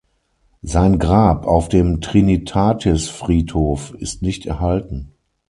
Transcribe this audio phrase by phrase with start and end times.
[0.63, 5.11] Sein Grab auf dem Trinitatisfriedhof ist nicht erhalten.